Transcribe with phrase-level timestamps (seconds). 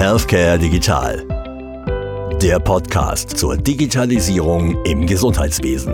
[0.00, 1.26] Healthcare Digital.
[2.40, 5.92] Der Podcast zur Digitalisierung im Gesundheitswesen.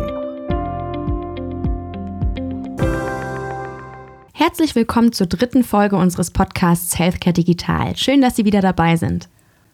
[4.33, 7.97] Herzlich willkommen zur dritten Folge unseres Podcasts Healthcare Digital.
[7.97, 9.29] Schön, dass Sie wieder dabei sind.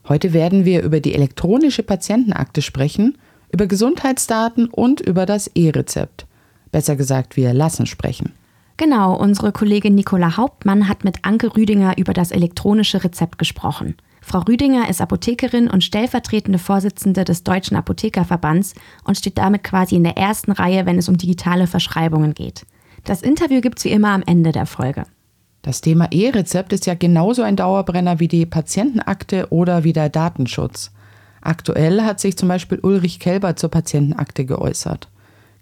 [0.08, 3.18] Heute werden wir über die elektronische Patientenakte sprechen,
[3.52, 6.26] über Gesundheitsdaten und über das E-Rezept.
[6.70, 8.32] Besser gesagt, wir lassen sprechen.
[8.78, 13.94] Genau, unsere Kollegin Nicola Hauptmann hat mit Anke Rüdinger über das elektronische Rezept gesprochen.
[14.24, 18.74] Frau Rüdinger ist Apothekerin und stellvertretende Vorsitzende des Deutschen Apothekerverbands
[19.04, 22.64] und steht damit quasi in der ersten Reihe, wenn es um digitale Verschreibungen geht.
[23.04, 25.04] Das Interview gibt es wie immer am Ende der Folge.
[25.62, 30.92] Das Thema E-Rezept ist ja genauso ein Dauerbrenner wie die Patientenakte oder wie der Datenschutz.
[31.40, 35.08] Aktuell hat sich zum Beispiel Ulrich Kelber zur Patientenakte geäußert.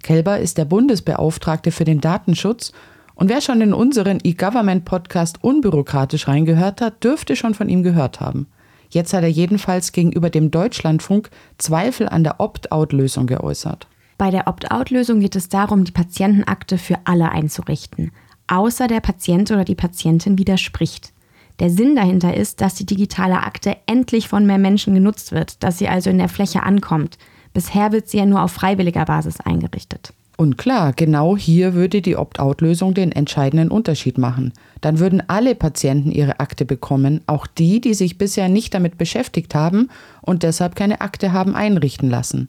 [0.02, 2.72] Kelber ist der Bundesbeauftragte für den Datenschutz
[3.20, 8.46] und wer schon in unseren E-Government-Podcast unbürokratisch reingehört hat, dürfte schon von ihm gehört haben.
[8.88, 13.88] Jetzt hat er jedenfalls gegenüber dem Deutschlandfunk Zweifel an der Opt-out-Lösung geäußert.
[14.16, 18.10] Bei der Opt-out-Lösung geht es darum, die Patientenakte für alle einzurichten,
[18.46, 21.12] außer der Patient oder die Patientin widerspricht.
[21.58, 25.76] Der Sinn dahinter ist, dass die digitale Akte endlich von mehr Menschen genutzt wird, dass
[25.76, 27.18] sie also in der Fläche ankommt.
[27.52, 30.14] Bisher wird sie ja nur auf freiwilliger Basis eingerichtet.
[30.40, 34.54] Und klar, genau hier würde die Opt-out-Lösung den entscheidenden Unterschied machen.
[34.80, 39.54] Dann würden alle Patienten ihre Akte bekommen, auch die, die sich bisher nicht damit beschäftigt
[39.54, 39.90] haben
[40.22, 42.48] und deshalb keine Akte haben einrichten lassen.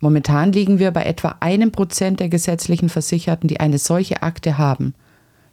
[0.00, 4.92] Momentan liegen wir bei etwa einem Prozent der gesetzlichen Versicherten, die eine solche Akte haben.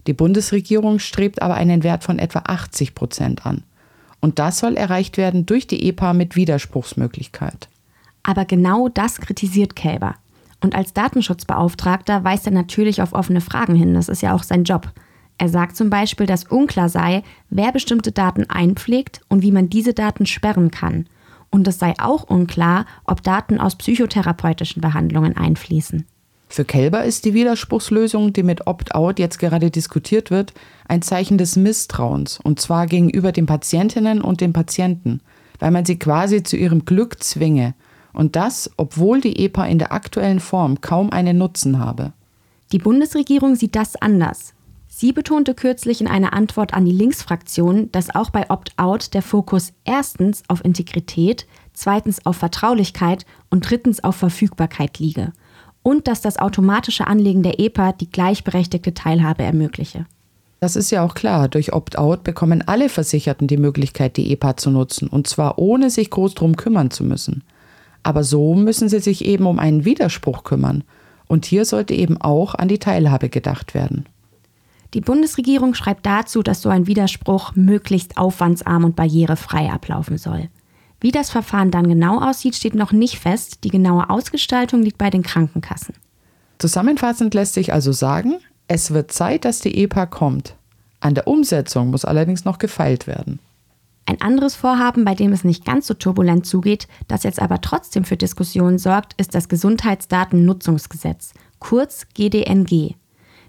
[0.07, 3.61] Die Bundesregierung strebt aber einen Wert von etwa 80 Prozent an.
[4.19, 7.69] Und das soll erreicht werden durch die EPA mit Widerspruchsmöglichkeit.
[8.23, 10.15] Aber genau das kritisiert Kälber.
[10.61, 13.93] Und als Datenschutzbeauftragter weist er natürlich auf offene Fragen hin.
[13.93, 14.91] Das ist ja auch sein Job.
[15.37, 19.93] Er sagt zum Beispiel, dass unklar sei, wer bestimmte Daten einpflegt und wie man diese
[19.93, 21.07] Daten sperren kann.
[21.49, 26.05] Und es sei auch unklar, ob Daten aus psychotherapeutischen Behandlungen einfließen.
[26.49, 30.53] Für Kelber ist die Widerspruchslösung, die mit Opt-out jetzt gerade diskutiert wird,
[30.87, 35.21] ein Zeichen des Misstrauens, und zwar gegenüber den Patientinnen und den Patienten,
[35.59, 37.75] weil man sie quasi zu ihrem Glück zwinge
[38.13, 42.13] und das, obwohl die EPA in der aktuellen Form kaum einen Nutzen habe.
[42.71, 44.53] Die Bundesregierung sieht das anders.
[44.87, 49.71] Sie betonte kürzlich in einer Antwort an die Linksfraktion, dass auch bei Opt-out der Fokus
[49.85, 55.31] erstens auf Integrität, zweitens auf Vertraulichkeit und drittens auf Verfügbarkeit liege.
[55.83, 60.05] Und dass das automatische Anlegen der EPA die gleichberechtigte Teilhabe ermögliche.
[60.59, 61.47] Das ist ja auch klar.
[61.47, 66.09] Durch Opt-out bekommen alle Versicherten die Möglichkeit, die EPA zu nutzen, und zwar ohne sich
[66.09, 67.43] groß drum kümmern zu müssen.
[68.03, 70.83] Aber so müssen sie sich eben um einen Widerspruch kümmern.
[71.27, 74.05] Und hier sollte eben auch an die Teilhabe gedacht werden.
[74.95, 80.49] Die Bundesregierung schreibt dazu, dass so ein Widerspruch möglichst aufwandsarm und barrierefrei ablaufen soll.
[80.99, 83.63] Wie das Verfahren dann genau aussieht, steht noch nicht fest.
[83.63, 85.93] Die genaue Ausgestaltung liegt bei den Krankenkassen.
[86.57, 90.55] Zusammenfassend lässt sich also sagen, es wird Zeit, dass die EPA kommt.
[90.99, 93.39] An der Umsetzung muss allerdings noch gefeilt werden.
[94.19, 98.03] Ein anderes Vorhaben, bei dem es nicht ganz so turbulent zugeht, das jetzt aber trotzdem
[98.03, 102.95] für Diskussionen sorgt, ist das Gesundheitsdatennutzungsgesetz, kurz GDNG.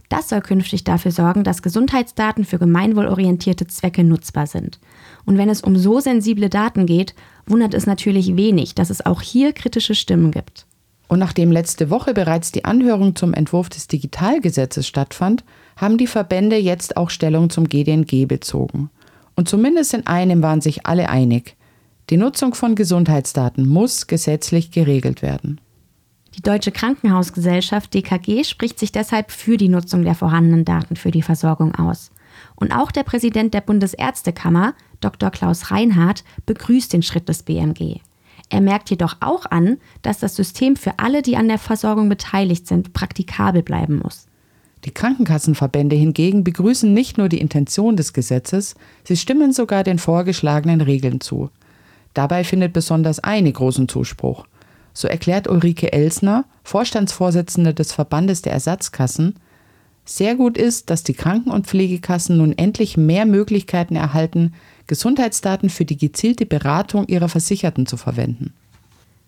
[0.09, 4.79] Das soll künftig dafür sorgen, dass Gesundheitsdaten für gemeinwohlorientierte Zwecke nutzbar sind.
[5.25, 7.17] Und wenn es um so sensible Daten geht,
[7.47, 10.67] wundert es natürlich wenig, dass es auch hier kritische Stimmen gibt.
[11.09, 15.43] Und nachdem letzte Woche bereits die Anhörung zum Entwurf des Digitalgesetzes stattfand,
[15.77, 18.91] haben die Verbände jetzt auch Stellung zum GDNG bezogen.
[19.41, 21.57] Und zumindest in einem waren sich alle einig.
[22.11, 25.63] Die Nutzung von Gesundheitsdaten muss gesetzlich geregelt werden.
[26.37, 31.23] Die Deutsche Krankenhausgesellschaft DKG spricht sich deshalb für die Nutzung der vorhandenen Daten für die
[31.23, 32.11] Versorgung aus.
[32.55, 35.31] Und auch der Präsident der Bundesärztekammer, Dr.
[35.31, 38.01] Klaus Reinhardt, begrüßt den Schritt des BMG.
[38.51, 42.67] Er merkt jedoch auch an, dass das System für alle, die an der Versorgung beteiligt
[42.67, 44.27] sind, praktikabel bleiben muss.
[44.85, 48.75] Die Krankenkassenverbände hingegen begrüßen nicht nur die Intention des Gesetzes,
[49.05, 51.51] sie stimmen sogar den vorgeschlagenen Regeln zu.
[52.15, 54.47] Dabei findet besonders eine großen Zuspruch.
[54.95, 59.35] So erklärt Ulrike Elsner, Vorstandsvorsitzende des Verbandes der Ersatzkassen,
[60.05, 64.55] sehr gut ist, dass die Kranken- und Pflegekassen nun endlich mehr Möglichkeiten erhalten,
[64.89, 68.53] Gesundheitsdaten für die gezielte Beratung ihrer Versicherten zu verwenden.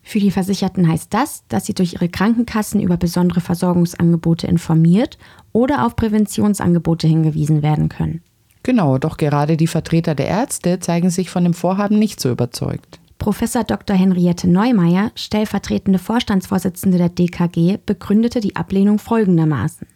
[0.03, 5.17] Für die Versicherten heißt das, dass sie durch ihre Krankenkassen über besondere Versorgungsangebote informiert
[5.53, 8.21] oder auf Präventionsangebote hingewiesen werden können.
[8.65, 13.01] Genau, doch gerade die Vertreter der Ärzte zeigen sich von dem Vorhaben nicht so überzeugt.
[13.19, 13.97] Professor Dr.
[13.97, 19.87] Henriette Neumeier, stellvertretende Vorstandsvorsitzende der DKG, begründete die Ablehnung folgendermaßen.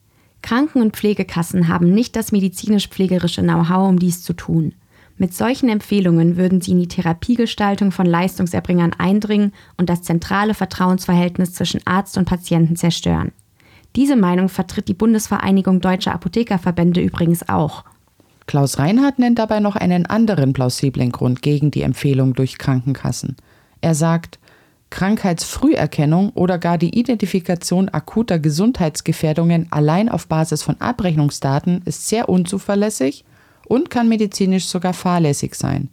[0.43, 4.75] Kranken- und Pflegekassen haben nicht das medizinisch-pflegerische Know-how, um dies zu tun.
[5.18, 11.54] Mit solchen Empfehlungen würden sie in die Therapiegestaltung von Leistungserbringern eindringen und das zentrale Vertrauensverhältnis
[11.54, 13.32] zwischen Arzt und Patienten zerstören.
[13.96, 17.84] Diese Meinung vertritt die Bundesvereinigung Deutscher Apothekerverbände übrigens auch.
[18.46, 23.36] Klaus Reinhardt nennt dabei noch einen anderen plausiblen Grund gegen die Empfehlung durch Krankenkassen.
[23.80, 24.38] Er sagt,
[24.90, 33.24] Krankheitsfrüherkennung oder gar die Identifikation akuter Gesundheitsgefährdungen allein auf Basis von Abrechnungsdaten ist sehr unzuverlässig
[33.66, 35.90] und kann medizinisch sogar fahrlässig sein.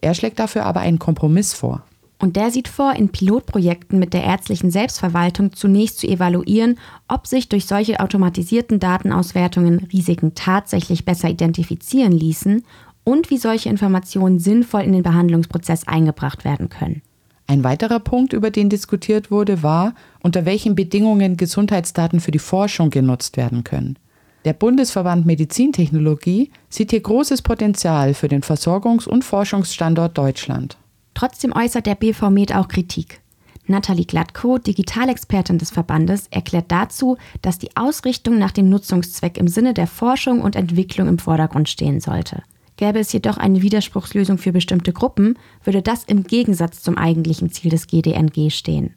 [0.00, 1.84] Er schlägt dafür aber einen Kompromiss vor.
[2.18, 6.78] Und der sieht vor, in Pilotprojekten mit der ärztlichen Selbstverwaltung zunächst zu evaluieren,
[7.08, 12.64] ob sich durch solche automatisierten Datenauswertungen Risiken tatsächlich besser identifizieren ließen
[13.02, 17.02] und wie solche Informationen sinnvoll in den Behandlungsprozess eingebracht werden können.
[17.48, 22.90] Ein weiterer Punkt, über den diskutiert wurde, war, unter welchen Bedingungen Gesundheitsdaten für die Forschung
[22.90, 23.98] genutzt werden können.
[24.44, 30.76] Der Bundesverband Medizintechnologie sieht hier großes Potenzial für den Versorgungs- und Forschungsstandort Deutschland.
[31.14, 33.20] Trotzdem äußert der BV Med auch Kritik.
[33.66, 39.74] Nathalie Gladko, Digitalexpertin des Verbandes, erklärt dazu, dass die Ausrichtung nach dem Nutzungszweck im Sinne
[39.74, 42.42] der Forschung und Entwicklung im Vordergrund stehen sollte.
[42.76, 47.70] Gäbe es jedoch eine Widerspruchslösung für bestimmte Gruppen, würde das im Gegensatz zum eigentlichen Ziel
[47.70, 48.94] des GDNG stehen.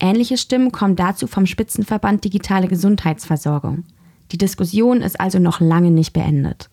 [0.00, 3.84] Ähnliche Stimmen kommen dazu vom Spitzenverband Digitale Gesundheitsversorgung.
[4.32, 6.68] Die Diskussion ist also noch lange nicht beendet.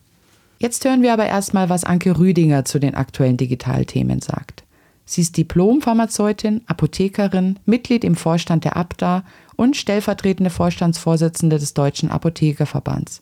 [0.60, 4.63] Jetzt hören wir aber erstmal, was Anke Rüdinger zu den aktuellen Digitalthemen sagt.
[5.06, 9.24] Sie ist Diplompharmazeutin, Apothekerin, Mitglied im Vorstand der ABDA
[9.56, 13.22] und stellvertretende Vorstandsvorsitzende des Deutschen Apothekerverbands.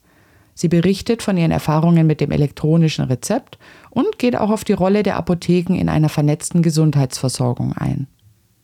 [0.55, 3.57] Sie berichtet von ihren Erfahrungen mit dem elektronischen Rezept
[3.89, 8.07] und geht auch auf die Rolle der Apotheken in einer vernetzten Gesundheitsversorgung ein.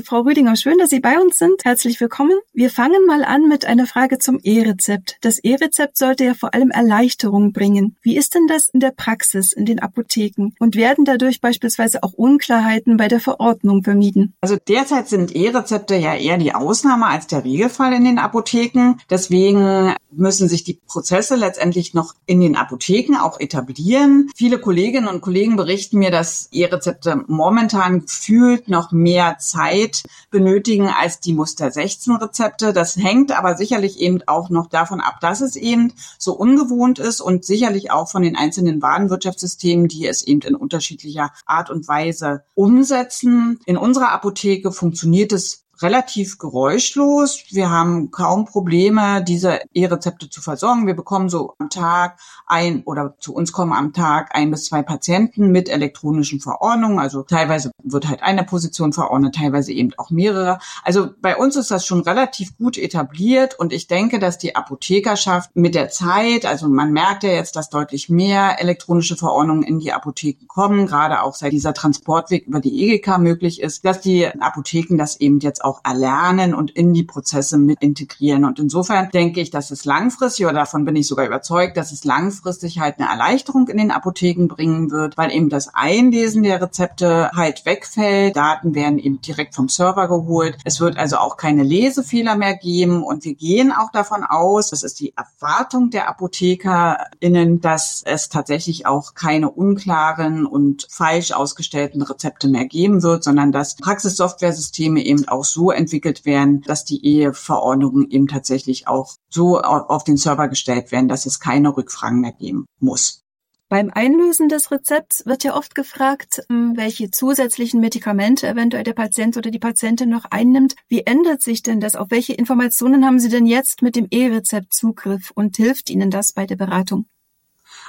[0.01, 1.65] Frau Rüdinger, schön, dass Sie bei uns sind.
[1.65, 2.39] Herzlich willkommen.
[2.53, 5.17] Wir fangen mal an mit einer Frage zum E-Rezept.
[5.21, 7.97] Das E-Rezept sollte ja vor allem Erleichterung bringen.
[8.01, 10.51] Wie ist denn das in der Praxis, in den Apotheken?
[10.59, 14.35] Und werden dadurch beispielsweise auch Unklarheiten bei der Verordnung vermieden?
[14.39, 18.95] Also derzeit sind E-Rezepte ja eher die Ausnahme als der Regelfall in den Apotheken.
[19.09, 24.29] Deswegen müssen sich die Prozesse letztendlich noch in den Apotheken auch etablieren.
[24.33, 30.87] Viele Kolleginnen und Kollegen berichten mir, dass E-Rezepte momentan gefühlt noch mehr Zeit Zeit benötigen
[30.87, 32.73] als die Muster 16 Rezepte.
[32.73, 37.21] Das hängt aber sicherlich eben auch noch davon ab, dass es eben so ungewohnt ist
[37.21, 42.43] und sicherlich auch von den einzelnen Warenwirtschaftssystemen, die es eben in unterschiedlicher Art und Weise
[42.55, 43.59] umsetzen.
[43.65, 47.43] In unserer Apotheke funktioniert es relativ geräuschlos.
[47.49, 50.87] Wir haben kaum Probleme, diese E-Rezepte zu versorgen.
[50.87, 54.81] Wir bekommen so am Tag ein oder zu uns kommen am Tag ein bis zwei
[54.81, 56.99] Patienten mit elektronischen Verordnungen.
[56.99, 60.59] Also teilweise wird halt eine Position verordnet, teilweise eben auch mehrere.
[60.83, 65.55] Also bei uns ist das schon relativ gut etabliert und ich denke, dass die Apothekerschaft
[65.55, 69.93] mit der Zeit, also man merkt ja jetzt, dass deutlich mehr elektronische Verordnungen in die
[69.93, 74.97] Apotheken kommen, gerade auch seit dieser Transportweg über die EGK möglich ist, dass die Apotheken
[74.97, 78.43] das eben jetzt auch auch erlernen und in die Prozesse mit integrieren.
[78.45, 82.03] Und insofern denke ich, dass es langfristig, oder davon bin ich sogar überzeugt, dass es
[82.03, 87.31] langfristig halt eine Erleichterung in den Apotheken bringen wird, weil eben das Einlesen der Rezepte
[87.35, 88.35] halt wegfällt.
[88.35, 90.57] Daten werden eben direkt vom Server geholt.
[90.65, 93.03] Es wird also auch keine Lesefehler mehr geben.
[93.03, 98.85] Und wir gehen auch davon aus, das ist die Erwartung der ApothekerInnen, dass es tatsächlich
[98.85, 105.43] auch keine unklaren und falsch ausgestellten Rezepte mehr geben wird, sondern dass Praxissoftware-Systeme eben auch
[105.43, 110.93] so so entwickelt werden, dass die Eheverordnungen eben tatsächlich auch so auf den Server gestellt
[110.93, 113.25] werden, dass es keine Rückfragen mehr geben muss.
[113.67, 119.37] Beim Einlösen des Rezepts wird ja oft gefragt, ähm, welche zusätzlichen Medikamente eventuell der Patient
[119.37, 120.73] oder die Patientin noch einnimmt.
[120.87, 121.95] Wie ändert sich denn das?
[121.95, 126.33] Auf welche Informationen haben Sie denn jetzt mit dem E-Rezept Zugriff und hilft Ihnen das
[126.33, 127.05] bei der Beratung?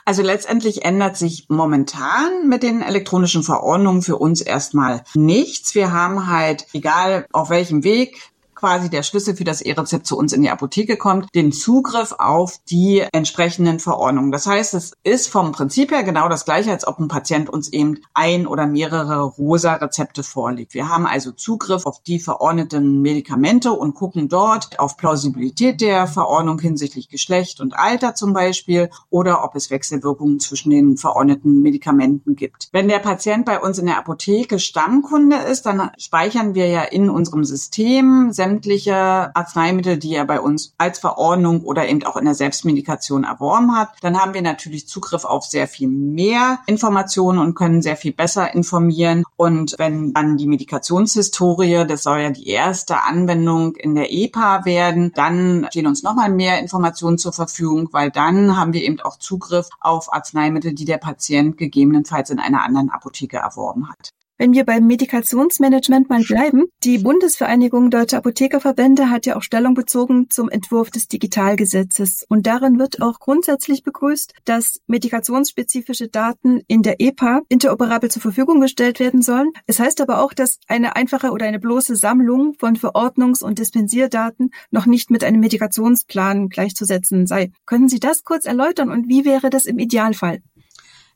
[0.04, 5.75] Also letztendlich ändert sich momentan mit den elektronischen Verordnungen für uns erstmal nichts.
[5.75, 8.30] Wir haben halt, egal auf welchem Weg,
[8.61, 12.59] quasi der Schlüssel für das E-Rezept zu uns in die Apotheke kommt, den Zugriff auf
[12.69, 14.33] die entsprechenden Verordnungen.
[14.33, 17.73] Das heißt, es ist vom Prinzip her genau das gleiche, als ob ein Patient uns
[17.73, 20.75] eben ein oder mehrere rosa Rezepte vorlegt.
[20.75, 26.59] Wir haben also Zugriff auf die verordneten Medikamente und gucken dort auf Plausibilität der Verordnung
[26.59, 32.69] hinsichtlich Geschlecht und Alter zum Beispiel oder ob es Wechselwirkungen zwischen den verordneten Medikamenten gibt.
[32.73, 37.09] Wenn der Patient bei uns in der Apotheke Stammkunde ist, dann speichern wir ja in
[37.09, 42.35] unserem System sämtliche Arzneimittel, die er bei uns als Verordnung oder eben auch in der
[42.35, 43.90] Selbstmedikation erworben hat.
[44.00, 48.52] Dann haben wir natürlich Zugriff auf sehr viel mehr Informationen und können sehr viel besser
[48.52, 49.23] informieren.
[49.37, 55.12] Und wenn dann die Medikationshistorie, das soll ja die erste Anwendung in der EPA werden,
[55.14, 59.69] dann stehen uns nochmal mehr Informationen zur Verfügung, weil dann haben wir eben auch Zugriff
[59.80, 64.11] auf Arzneimittel, die der Patient gegebenenfalls in einer anderen Apotheke erworben hat.
[64.40, 70.30] Wenn wir beim Medikationsmanagement mal bleiben, die Bundesvereinigung Deutscher Apothekerverbände hat ja auch Stellung bezogen
[70.30, 72.25] zum Entwurf des Digitalgesetzes.
[72.26, 78.62] Und darin wird auch grundsätzlich begrüßt, dass medikationsspezifische Daten in der EPA interoperabel zur Verfügung
[78.62, 79.50] gestellt werden sollen.
[79.66, 84.52] Es heißt aber auch, dass eine einfache oder eine bloße Sammlung von Verordnungs- und Dispensierdaten
[84.70, 87.52] noch nicht mit einem Medikationsplan gleichzusetzen sei.
[87.66, 90.40] Können Sie das kurz erläutern und wie wäre das im Idealfall?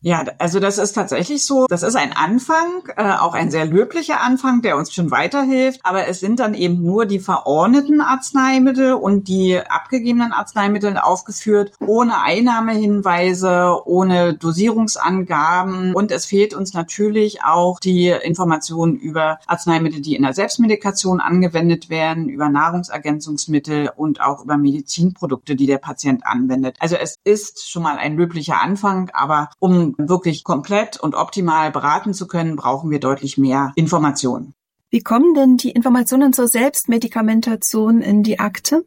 [0.04, 1.64] Ja, also das ist tatsächlich so.
[1.66, 5.80] Das ist ein Anfang, äh, auch ein sehr löblicher Anfang, der uns schon weiterhilft.
[5.82, 12.20] Aber es sind dann eben nur die verordneten Arzneimittel und die abgegebenen Arzneimittel aufgeführt, ohne
[12.20, 15.94] Einnahmehinweise, ohne Dosierungsangaben.
[15.94, 21.88] Und es fehlt uns natürlich auch die Informationen über Arzneimittel, die in der Selbstmedikation angewendet
[21.88, 26.76] werden, über Nahrungsergänzungsmittel und auch über Medizinprodukte, die der Patient anwendet.
[26.80, 32.14] Also es ist schon mal ein löblicher Anfang, aber um wirklich komplett und optimal beraten
[32.14, 34.54] zu können, brauchen wir deutlich mehr Informationen.
[34.90, 38.84] Wie kommen denn die Informationen zur Selbstmedikamentation in die Akte?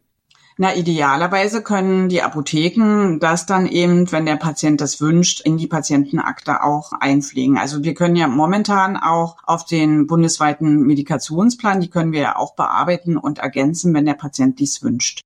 [0.60, 5.68] Na, idealerweise können die Apotheken das dann eben, wenn der Patient das wünscht, in die
[5.68, 7.60] Patientenakte auch einpflegen.
[7.60, 12.56] Also wir können ja momentan auch auf den bundesweiten Medikationsplan, die können wir ja auch
[12.56, 15.22] bearbeiten und ergänzen, wenn der Patient dies wünscht.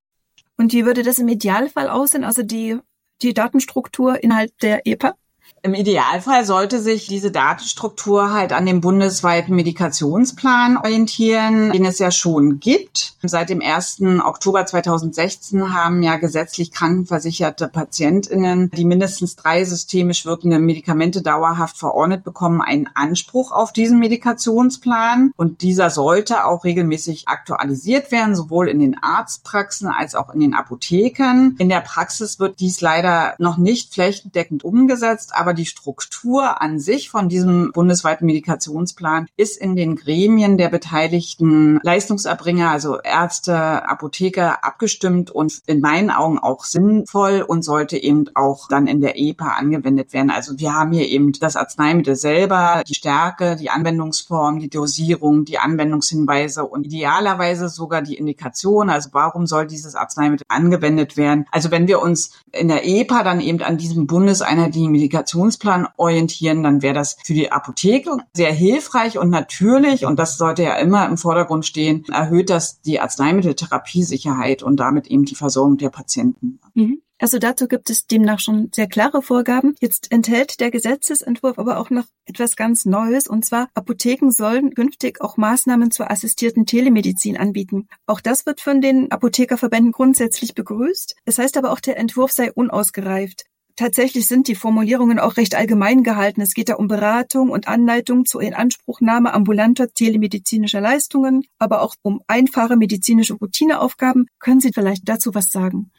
[0.58, 2.26] Und wie würde das im Idealfall aussehen?
[2.26, 2.78] Also die,
[3.22, 5.14] die Datenstruktur innerhalb der EPA?
[5.64, 12.10] Im Idealfall sollte sich diese Datenstruktur halt an dem bundesweiten Medikationsplan orientieren, den es ja
[12.10, 13.14] schon gibt.
[13.22, 14.02] Seit dem 1.
[14.26, 22.24] Oktober 2016 haben ja gesetzlich krankenversicherte PatientInnen, die mindestens drei systemisch wirkende Medikamente dauerhaft verordnet
[22.24, 25.32] bekommen, einen Anspruch auf diesen Medikationsplan.
[25.38, 30.56] Und dieser sollte auch regelmäßig aktualisiert werden, sowohl in den Arztpraxen als auch in den
[30.56, 31.56] Apotheken.
[31.60, 37.10] In der Praxis wird dies leider noch nicht flächendeckend umgesetzt, aber die Struktur an sich
[37.10, 45.32] von diesem bundesweiten Medikationsplan ist in den Gremien der beteiligten Leistungserbringer, also Ärzte, Apotheker, abgestimmt
[45.32, 50.14] und in meinen Augen auch sinnvoll und sollte eben auch dann in der EPA angewendet
[50.14, 50.30] werden.
[50.30, 55.58] Also wir haben hier eben das Arzneimittel selber, die Stärke, die Anwendungsform, die Dosierung, die
[55.58, 58.92] Anwendungshinweise und idealerweise sogar die Indikation.
[58.92, 61.48] Also warum soll dieses Arzneimittel angewendet werden?
[61.50, 66.64] Also wenn wir uns in der EPA dann eben an diesem bundeseinheitlichen Medikation Medikationsplan orientieren,
[66.64, 71.08] dann wäre das für die Apotheke sehr hilfreich und natürlich, und das sollte ja immer
[71.08, 76.60] im Vordergrund stehen, erhöht das die Arzneimitteltherapiesicherheit und damit eben die Versorgung der Patienten.
[76.74, 77.02] Mhm.
[77.20, 79.76] Also dazu gibt es demnach schon sehr klare Vorgaben.
[79.80, 85.22] Jetzt enthält der Gesetzesentwurf aber auch noch etwas ganz Neues, und zwar Apotheken sollen künftig
[85.22, 87.88] auch Maßnahmen zur assistierten Telemedizin anbieten.
[88.08, 91.16] Auch das wird von den Apothekerverbänden grundsätzlich begrüßt.
[91.26, 93.46] Es heißt aber auch, der Entwurf sei unausgereift.
[93.82, 96.40] Tatsächlich sind die Formulierungen auch recht allgemein gehalten.
[96.42, 102.22] Es geht da um Beratung und Anleitung zur Inanspruchnahme ambulanter telemedizinischer Leistungen, aber auch um
[102.28, 104.28] einfache medizinische Routineaufgaben.
[104.38, 105.90] Können Sie vielleicht dazu was sagen?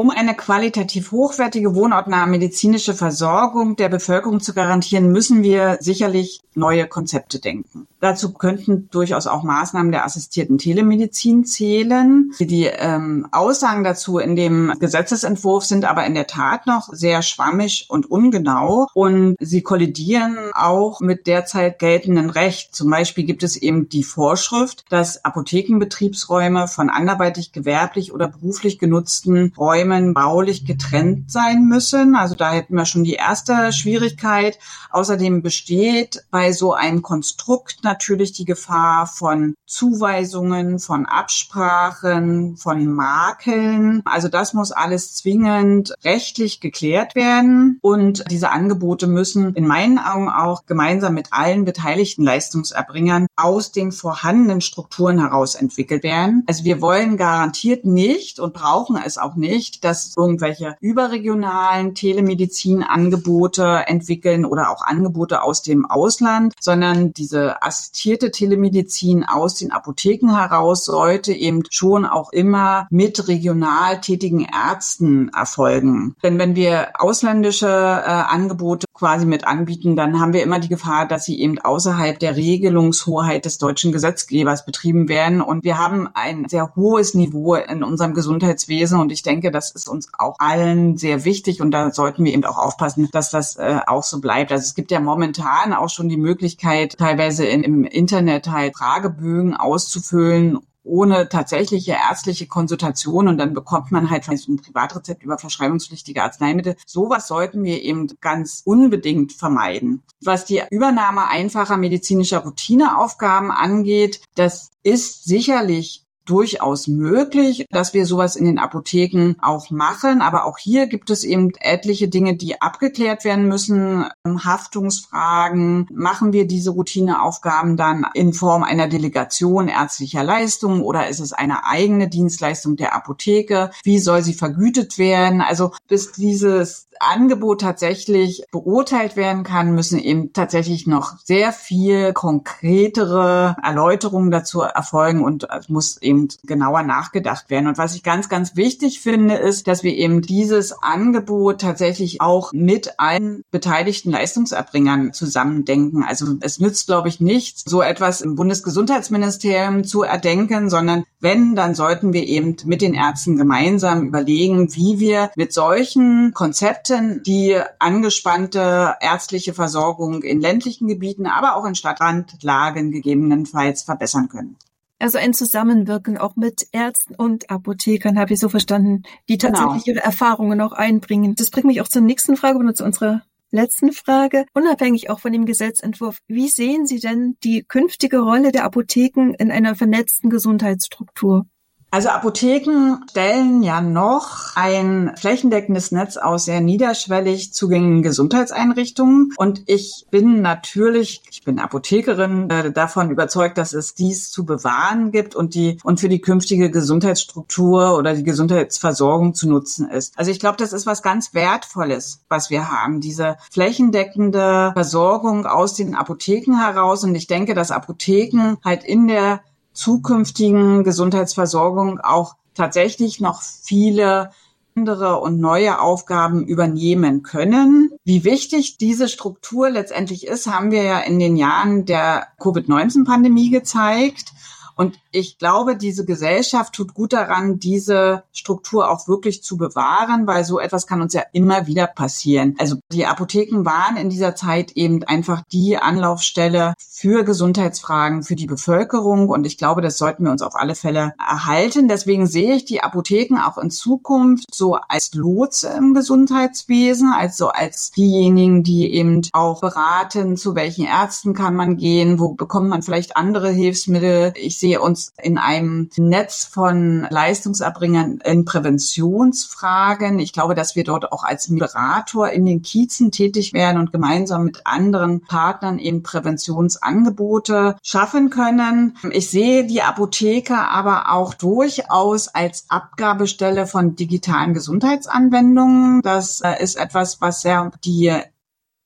[0.00, 6.86] Um eine qualitativ hochwertige wohnortnahe medizinische Versorgung der Bevölkerung zu garantieren, müssen wir sicherlich neue
[6.86, 7.86] Konzepte denken.
[8.00, 12.32] Dazu könnten durchaus auch Maßnahmen der assistierten Telemedizin zählen.
[12.40, 17.86] Die ähm, Aussagen dazu in dem Gesetzesentwurf sind aber in der Tat noch sehr schwammig
[17.90, 22.74] und ungenau und sie kollidieren auch mit derzeit geltendem Recht.
[22.74, 29.52] Zum Beispiel gibt es eben die Vorschrift, dass Apothekenbetriebsräume von anderweitig gewerblich oder beruflich genutzten
[29.58, 32.14] Räumen Räumen baulich getrennt sein müssen.
[32.14, 34.58] Also da hätten wir schon die erste Schwierigkeit.
[34.90, 44.02] Außerdem besteht bei so einem Konstrukt natürlich die Gefahr von Zuweisungen, von Absprachen, von Makeln.
[44.04, 47.78] Also das muss alles zwingend rechtlich geklärt werden.
[47.82, 53.92] Und diese Angebote müssen in meinen Augen auch gemeinsam mit allen beteiligten Leistungserbringern aus den
[53.92, 56.44] vorhandenen Strukturen heraus entwickelt werden.
[56.46, 64.44] Also wir wollen garantiert nicht und brauchen es auch nicht, dass irgendwelche überregionalen Telemedizinangebote entwickeln
[64.44, 71.32] oder auch Angebote aus dem Ausland, sondern diese assistierte Telemedizin aus den Apotheken heraus sollte
[71.32, 76.14] eben schon auch immer mit regional tätigen Ärzten erfolgen.
[76.22, 81.08] Denn wenn wir ausländische äh, Angebote quasi mit anbieten, dann haben wir immer die Gefahr,
[81.08, 85.40] dass sie eben außerhalb der Regelungshoheit des deutschen Gesetzgebers betrieben werden.
[85.40, 89.00] Und wir haben ein sehr hohes Niveau in unserem Gesundheitswesen.
[89.00, 91.62] Und ich denke, das ist uns auch allen sehr wichtig.
[91.62, 94.52] Und da sollten wir eben auch aufpassen, dass das äh, auch so bleibt.
[94.52, 99.56] Also es gibt ja momentan auch schon die Möglichkeit, teilweise in, im Internet halt Fragebögen
[99.56, 100.58] auszufüllen
[100.90, 106.76] ohne tatsächliche ärztliche Konsultation und dann bekommt man halt ein Privatrezept über verschreibungspflichtige Arzneimittel.
[106.84, 110.02] Sowas sollten wir eben ganz unbedingt vermeiden.
[110.22, 118.36] Was die Übernahme einfacher medizinischer Routineaufgaben angeht, das ist sicherlich durchaus möglich, dass wir sowas
[118.36, 120.22] in den Apotheken auch machen.
[120.22, 124.06] Aber auch hier gibt es eben etliche Dinge, die abgeklärt werden müssen.
[124.24, 125.88] Haftungsfragen.
[125.92, 131.66] Machen wir diese Routineaufgaben dann in Form einer Delegation ärztlicher Leistungen oder ist es eine
[131.66, 133.70] eigene Dienstleistung der Apotheke?
[133.82, 135.40] Wie soll sie vergütet werden?
[135.40, 143.56] Also bis dieses Angebot tatsächlich beurteilt werden kann, müssen eben tatsächlich noch sehr viel konkretere
[143.62, 147.66] Erläuterungen dazu erfolgen und muss eben genauer nachgedacht werden.
[147.66, 152.52] Und was ich ganz, ganz wichtig finde, ist, dass wir eben dieses Angebot tatsächlich auch
[152.52, 156.02] mit allen beteiligten Leistungserbringern zusammendenken.
[156.02, 161.74] Also es nützt, glaube ich, nichts, so etwas im Bundesgesundheitsministerium zu erdenken, sondern wenn, dann
[161.74, 168.94] sollten wir eben mit den Ärzten gemeinsam überlegen, wie wir mit solchen Konzepten die angespannte
[169.00, 174.56] ärztliche Versorgung in ländlichen Gebieten, aber auch in Stadtrandlagen gegebenenfalls verbessern können.
[175.00, 179.58] Also ein Zusammenwirken auch mit Ärzten und Apothekern, habe ich so verstanden, die genau.
[179.58, 179.96] tatsächlich genau.
[179.96, 181.34] ihre Erfahrungen auch einbringen.
[181.34, 185.32] Das bringt mich auch zur nächsten Frage und zu unserer letzten Frage, unabhängig auch von
[185.32, 186.18] dem Gesetzentwurf.
[186.28, 191.46] Wie sehen Sie denn die künftige Rolle der Apotheken in einer vernetzten Gesundheitsstruktur?
[191.92, 199.32] Also Apotheken stellen ja noch ein flächendeckendes Netz aus sehr niederschwellig zugänglichen Gesundheitseinrichtungen.
[199.36, 205.10] Und ich bin natürlich, ich bin Apothekerin, äh, davon überzeugt, dass es dies zu bewahren
[205.10, 210.16] gibt und die und für die künftige Gesundheitsstruktur oder die Gesundheitsversorgung zu nutzen ist.
[210.16, 213.00] Also ich glaube, das ist was ganz Wertvolles, was wir haben.
[213.00, 217.02] Diese flächendeckende Versorgung aus den Apotheken heraus.
[217.02, 219.40] Und ich denke, dass Apotheken halt in der
[219.72, 224.30] zukünftigen Gesundheitsversorgung auch tatsächlich noch viele
[224.76, 227.90] andere und neue Aufgaben übernehmen können.
[228.04, 234.32] Wie wichtig diese Struktur letztendlich ist, haben wir ja in den Jahren der Covid-19-Pandemie gezeigt.
[234.76, 240.44] Und ich glaube, diese Gesellschaft tut gut daran, diese Struktur auch wirklich zu bewahren, weil
[240.44, 242.56] so etwas kann uns ja immer wieder passieren.
[242.58, 248.46] Also die Apotheken waren in dieser Zeit eben einfach die Anlaufstelle für Gesundheitsfragen für die
[248.46, 249.28] Bevölkerung.
[249.28, 251.88] Und ich glaube, das sollten wir uns auf alle Fälle erhalten.
[251.88, 257.90] Deswegen sehe ich die Apotheken auch in Zukunft so als Lotse im Gesundheitswesen, also als
[257.92, 263.16] diejenigen, die eben auch beraten, zu welchen Ärzten kann man gehen, wo bekommt man vielleicht
[263.16, 264.32] andere Hilfsmittel.
[264.36, 270.18] Ich sehe wir uns in einem Netz von Leistungserbringern in Präventionsfragen.
[270.18, 274.44] Ich glaube, dass wir dort auch als Moderator in den Kiezen tätig werden und gemeinsam
[274.44, 278.96] mit anderen Partnern eben Präventionsangebote schaffen können.
[279.10, 286.02] Ich sehe die Apotheke aber auch durchaus als Abgabestelle von digitalen Gesundheitsanwendungen.
[286.02, 288.12] Das äh, ist etwas, was ja die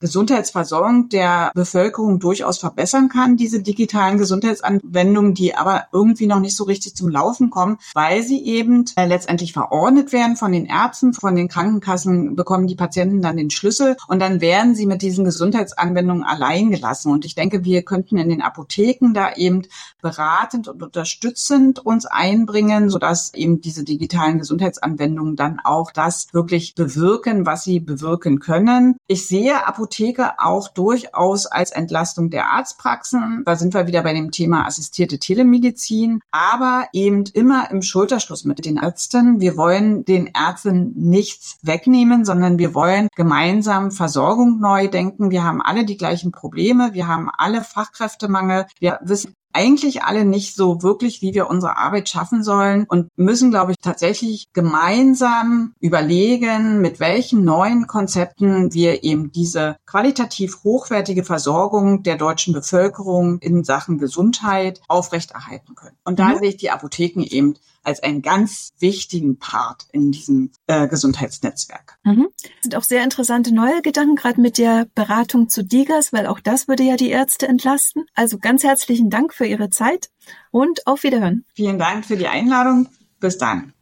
[0.04, 6.64] Gesundheitsversorgung der Bevölkerung durchaus verbessern kann, diese digitalen Gesundheitsanwendungen, die aber irgendwie noch nicht so
[6.64, 11.34] richtig zum Laufen kommen, weil sie eben äh, letztendlich verordnet werden von den Ärzten, von
[11.34, 16.22] den Krankenkassen bekommen die Patienten dann den Schlüssel und dann werden sie mit diesen Gesundheitsanwendungen
[16.22, 17.10] allein gelassen.
[17.10, 19.62] Und ich denke, wir könnten in den Apotheken da eben
[20.02, 27.46] beratend und unterstützend uns einbringen, sodass eben diese digitalen Gesundheitsanwendungen dann auch das wirklich bewirken,
[27.46, 28.96] was sie bewirken können.
[29.06, 33.42] Ich sehe Apotheken Apotheke auch durchaus als Entlastung der Arztpraxen.
[33.46, 38.64] Da sind wir wieder bei dem Thema assistierte Telemedizin, aber eben immer im Schulterschluss mit
[38.64, 39.40] den Ärzten.
[39.40, 45.30] Wir wollen den Ärzten nichts wegnehmen, sondern wir wollen gemeinsam Versorgung neu denken.
[45.30, 46.92] Wir haben alle die gleichen Probleme.
[46.92, 48.66] Wir haben alle Fachkräftemangel.
[48.80, 53.50] Wir wissen eigentlich alle nicht so wirklich, wie wir unsere Arbeit schaffen sollen und müssen,
[53.50, 62.02] glaube ich, tatsächlich gemeinsam überlegen, mit welchen neuen Konzepten wir eben diese qualitativ hochwertige Versorgung
[62.02, 65.96] der deutschen Bevölkerung in Sachen Gesundheit aufrechterhalten können.
[66.04, 66.38] Und da mhm.
[66.38, 67.54] sehe ich die Apotheken eben
[67.84, 71.98] als einen ganz wichtigen Part in diesem äh, Gesundheitsnetzwerk.
[72.02, 72.28] Mhm.
[72.42, 76.40] Das sind auch sehr interessante neue Gedanken, gerade mit der Beratung zu Digas, weil auch
[76.40, 78.06] das würde ja die Ärzte entlasten.
[78.14, 80.10] Also ganz herzlichen Dank für Ihre Zeit
[80.50, 81.44] und auf Wiederhören.
[81.54, 82.88] Vielen Dank für die Einladung.
[83.20, 83.72] Bis dann.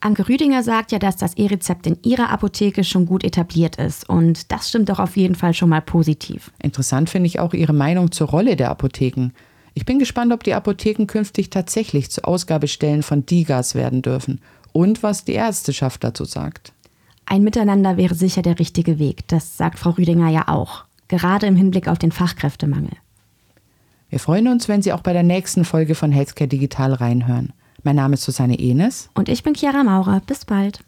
[0.00, 4.08] Anke Rüdinger sagt ja, dass das E-Rezept in ihrer Apotheke schon gut etabliert ist.
[4.08, 6.52] Und das stimmt doch auf jeden Fall schon mal positiv.
[6.62, 9.30] Interessant finde ich auch Ihre Meinung zur Rolle der Apotheken.
[9.78, 14.40] Ich bin gespannt, ob die Apotheken künftig tatsächlich zu Ausgabestellen von Digas werden dürfen
[14.72, 16.72] und was die Ärzteschaft dazu sagt.
[17.26, 19.28] Ein Miteinander wäre sicher der richtige Weg.
[19.28, 20.82] Das sagt Frau Rüdinger ja auch.
[21.06, 22.96] Gerade im Hinblick auf den Fachkräftemangel.
[24.10, 27.52] Wir freuen uns, wenn Sie auch bei der nächsten Folge von Healthcare Digital reinhören.
[27.84, 29.10] Mein Name ist Susanne Enes.
[29.14, 30.20] Und ich bin Chiara Maurer.
[30.26, 30.80] Bis bald.